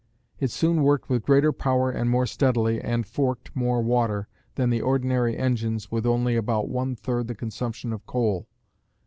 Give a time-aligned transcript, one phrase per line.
[0.39, 4.81] It soon worked with greater power and more steadily, and "forked" more water than the
[4.81, 8.47] ordinary engines with only about one third the consumption of coal.